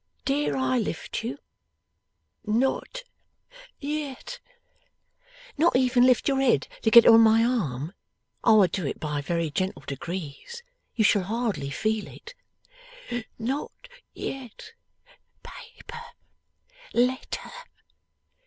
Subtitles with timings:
[0.25, 1.37] 'Dare I lift you?'
[2.43, 3.03] 'Not
[3.79, 4.39] yet.'
[5.59, 7.93] 'Not even lift your head to get it on my arm?
[8.43, 10.63] I will do it by very gentle degrees.
[10.95, 12.33] You shall hardly feel it.'
[13.37, 14.71] 'Not yet.
[15.43, 16.01] Paper.
[16.95, 17.51] Letter.